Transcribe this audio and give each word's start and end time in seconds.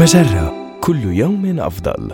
مجرة 0.00 0.78
كل 0.80 1.04
يوم 1.04 1.60
أفضل. 1.60 2.10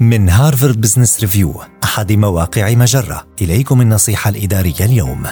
من 0.00 0.28
Harvard 0.28 0.80
Business 0.80 1.20
Review 1.20 1.54
أحد 1.84 2.12
مواقع 2.12 2.74
مجرة. 2.74 3.26
إليكم 3.42 3.80
النصيحة 3.80 4.30
الإدارية 4.30 4.80
اليوم. 4.80 5.22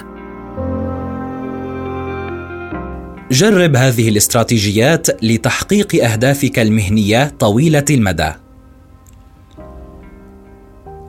جرب 3.31 3.77
هذه 3.77 4.09
الاستراتيجيات 4.09 5.25
لتحقيق 5.25 6.05
أهدافك 6.05 6.59
المهنية 6.59 7.33
طويلة 7.39 7.85
المدى. 7.91 8.33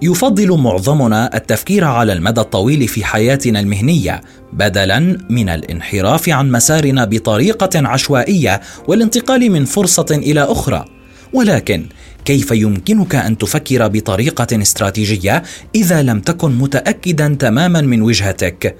يفضل 0.02 0.57
معظمنا 0.57 1.38
التفكير 1.38 1.84
على 1.84 2.14
المدى 2.14 2.41
الطويل 2.41 2.88
في 2.88 3.05
حياتنا 3.05 3.59
المهنية 3.59 4.21
بدلا 4.54 5.00
من 5.30 5.50
الانحراف 5.50 6.30
عن 6.30 6.52
مسارنا 6.52 7.05
بطريقة 7.05 7.88
عشوائية 7.88 8.62
والانتقال 8.88 9.52
من 9.52 9.66
فرصة 9.66 10.05
إلى 10.12 10.41
أخرى. 10.41 10.85
ولكن 11.34 11.85
كيف 12.26 12.52
يمكنك 12.52 13.16
أن 13.16 13.38
تفكر 13.38 13.88
بطريقة 13.88 14.62
استراتيجية 14.62 15.44
إذا 15.76 16.02
لم 16.02 16.20
تكن 16.20 16.52
متاكدا 16.52 17.35
تماما 17.40 17.82
من 17.82 18.02
وجهتك؟ 18.02 18.76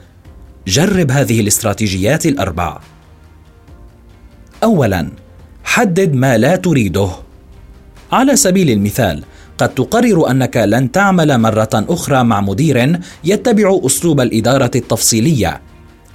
جرب 0.68 1.12
هذه 1.12 1.40
الاستراتيجيات 1.40 2.26
الأربع. 2.26 2.80
اولا 4.64 5.10
حدد 5.64 6.14
ما 6.14 6.38
لا 6.38 6.56
تريده. 6.56 7.10
على 8.12 8.36
سبيل 8.36 8.70
المثال 8.70 9.24
قد 9.58 9.70
تقرر 9.70 10.32
أنك 10.32 10.58
لن 10.58 10.92
تعمل 10.92 11.38
مرة 11.38 11.70
أخرى 11.74 12.24
مع 12.24 12.42
مدير 12.42 13.00
يتبع 13.24 13.80
أسلوب 13.86 14.22
الإدارة 14.22 14.72
التفصيلية 14.76 15.62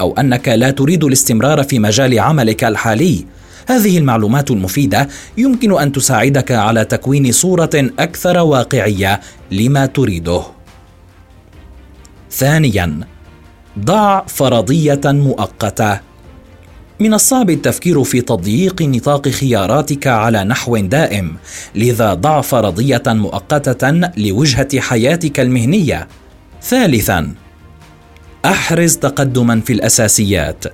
أو 0.00 0.14
أنك 0.18 0.48
لا 0.48 0.70
تريد 0.70 1.04
الاستمرار 1.04 1.62
في 1.62 1.78
مجال 1.78 2.18
عملك 2.18 2.64
الحالي. 2.64 3.26
هذه 3.66 3.98
المعلومات 3.98 4.50
المفيدة 4.50 5.08
يمكن 5.38 5.78
أن 5.80 5.92
تساعدك 5.92 6.52
على 6.52 6.84
تكوين 6.84 7.32
صورة 7.32 7.70
أكثر 7.98 8.38
واقعية 8.38 9.20
لما 9.50 9.86
تريده. 9.86 10.42
ثانيا 12.30 13.00
ضع 13.78 14.22
فرضية 14.26 15.00
مؤقتة. 15.04 16.09
من 17.00 17.14
الصعب 17.14 17.50
التفكير 17.50 18.04
في 18.04 18.20
تضييق 18.20 18.82
نطاق 18.82 19.28
خياراتك 19.28 20.06
على 20.06 20.44
نحو 20.44 20.76
دائم 20.76 21.36
لذا 21.74 22.14
ضع 22.14 22.40
فرضيه 22.40 23.02
مؤقتة 23.06 23.90
لوجهة 24.16 24.80
حياتك 24.80 25.40
المهنية. 25.40 26.08
ثالثا 26.62 27.34
أحرز 28.44 28.96
تقدما 28.96 29.60
في 29.60 29.72
الأساسيات. 29.72 30.64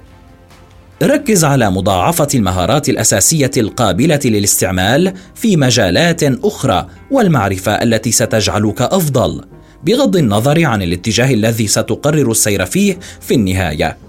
ركز 1.02 1.44
على 1.44 1.70
مضاعفة 1.70 2.28
المهارات 2.34 2.88
الأساسية 2.88 3.50
القابلة 3.56 4.20
للاستعمال 4.24 5.12
في 5.34 5.56
مجالات 5.56 6.22
أخرى 6.22 6.86
والمعرفة 7.10 7.72
التي 7.72 8.12
ستجعلك 8.12 8.82
أفضل 8.82 9.44
بغض 9.84 10.16
النظر 10.16 10.64
عن 10.64 10.82
الاتجاه 10.82 11.34
الذي 11.34 11.66
ستقرر 11.66 12.30
السير 12.30 12.66
فيه 12.66 12.98
في 13.20 13.34
النهاية. 13.34 14.05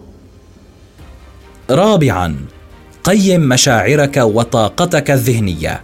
رابعا 1.70 2.36
قيم 3.04 3.42
مشاعرك 3.42 4.18
وطاقتك 4.18 5.12
الذهنية. 5.12 5.82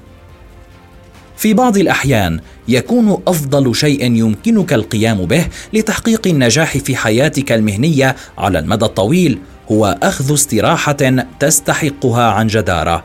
في 1.37 1.53
بعض 1.53 1.77
الأحيان 1.77 2.39
يكون 2.67 3.21
أفضل 3.27 3.75
شيء 3.75 4.05
يمكنك 4.11 4.73
القيام 4.73 5.25
به 5.25 5.45
لتحقيق 5.73 6.27
النجاح 6.27 6.77
في 6.77 6.95
حياتك 6.95 7.51
المهنية 7.51 8.15
على 8.37 8.59
المدى 8.59 8.85
الطويل 8.85 9.39
هو 9.71 9.97
أخذ 10.03 10.33
استراحة 10.33 11.25
تستحقها 11.39 12.23
عن 12.23 12.47
جدارة 12.47 13.03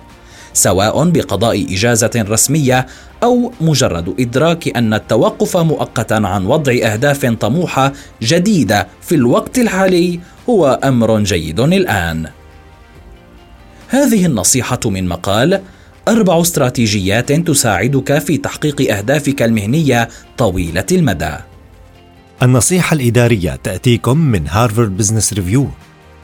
سواء 0.53 1.05
بقضاء 1.05 1.75
إجازة 1.75 2.11
رسمية 2.17 2.87
أو 3.23 3.53
مجرد 3.61 4.15
إدراك 4.21 4.77
أن 4.77 4.95
التوقف 4.95 5.57
مؤقتا 5.57 6.15
عن 6.15 6.47
وضع 6.47 6.73
أهداف 6.73 7.27
طموحة 7.27 7.93
جديدة 8.23 8.87
في 9.03 9.15
الوقت 9.15 9.59
الحالي 9.59 10.21
هو 10.49 10.81
أمر 10.85 11.21
جيد 11.21 11.61
الآن. 11.61 12.38
هذه 13.89 14.27
النصيحة 14.27 14.81
من 14.87 15.09
مقال 15.09 15.61
أربع 16.09 16.41
استراتيجيات 16.41 17.33
تساعدك 17.33 18.19
في 18.19 18.37
تحقيق 18.37 18.97
أهدافك 18.97 19.43
المهنية 19.43 20.09
طويلة 20.39 20.87
المدى. 20.93 21.35
النصيحة 22.43 22.95
الإدارية 22.95 23.57
تأتيكم 23.57 24.19
من 24.19 24.49
Harvard 24.49 24.97
Business 24.97 25.33
Review 25.33 25.69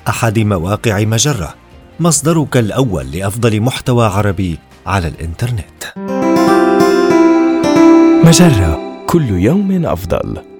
أحد 0.08 0.38
مواقع 0.38 1.04
مجرة، 1.04 1.54
مصدرك 2.00 2.56
الأول 2.56 3.10
لأفضل 3.12 3.60
محتوى 3.60 4.06
عربي 4.06 4.58
على 4.86 5.08
الإنترنت. 5.08 5.84
مجرة 8.24 8.80
كل 9.06 9.30
يوم 9.30 9.86
أفضل. 9.86 10.53